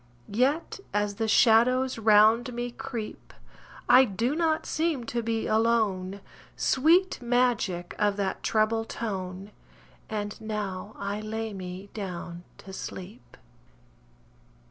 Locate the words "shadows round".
1.27-2.53